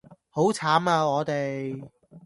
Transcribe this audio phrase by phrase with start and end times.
[0.29, 1.87] 好慘啊我哋